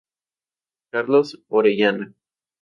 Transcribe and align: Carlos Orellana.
Carlos 0.91 1.37
Orellana. 1.47 2.15